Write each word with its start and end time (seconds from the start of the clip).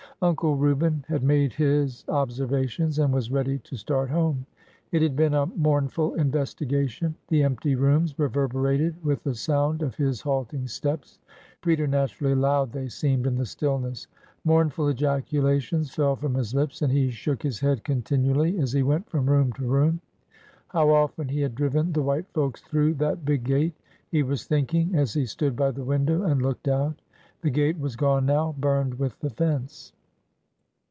Uncle 0.23 0.55
Reuben 0.55 1.03
had 1.07 1.23
made 1.23 1.51
his 1.51 2.05
observations 2.07 2.99
and 2.99 3.11
was 3.11 3.31
ready 3.31 3.57
to 3.57 3.75
start 3.75 4.07
home. 4.11 4.45
It 4.91 5.01
had 5.01 5.15
been 5.15 5.33
a 5.33 5.47
mournful 5.47 6.13
investigation. 6.13 7.15
The 7.29 7.41
empty 7.41 7.73
rooms 7.73 8.19
reverberated 8.19 9.03
with 9.03 9.23
the 9.23 9.33
sound 9.33 9.81
of 9.81 9.95
his 9.95 10.21
halt 10.21 10.53
ing 10.53 10.67
steps,— 10.67 11.17
preternaturally 11.63 12.35
loud 12.35 12.71
they 12.71 12.87
seemed 12.87 13.25
in 13.25 13.33
the 13.33 13.47
still 13.47 13.79
ness. 13.79 14.05
Mournful 14.45 14.89
ejaculations 14.89 15.89
fell 15.91 16.15
from 16.15 16.35
his 16.35 16.53
lips 16.53 16.83
and 16.83 16.91
he 16.91 17.09
shook 17.09 17.41
his 17.41 17.59
head 17.59 17.83
continually 17.83 18.59
as 18.59 18.71
he 18.71 18.83
went 18.83 19.09
from 19.09 19.27
room 19.27 19.51
to 19.53 19.65
room. 19.65 20.01
How 20.67 20.91
often 20.91 21.29
he 21.29 21.41
had 21.41 21.55
driven 21.55 21.93
the 21.93 22.03
white 22.03 22.27
folks 22.31 22.61
through 22.61 22.93
that 22.99 23.25
big 23.25 23.43
gate 23.43 23.73
1 23.81 23.91
he 24.11 24.21
was 24.21 24.45
thinking 24.45 24.93
as 24.93 25.15
he 25.15 25.25
stood 25.25 25.55
by 25.55 25.71
the 25.71 25.83
window 25.83 26.21
and 26.21 26.43
looked 26.43 26.67
out. 26.67 27.01
The 27.41 27.49
gate 27.49 27.79
was 27.79 27.95
gone 27.95 28.27
now— 28.27 28.53
burned 28.59 28.99
with 28.99 29.17
the 29.19 29.31
fence. 29.31 29.93